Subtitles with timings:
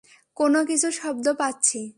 [0.37, 1.81] কোনো কিছুর শব্দ পাচ্ছি!